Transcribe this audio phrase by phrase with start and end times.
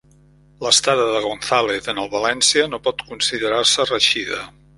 [0.67, 4.43] L'estada de González en el València no pot considerar-se reeixida.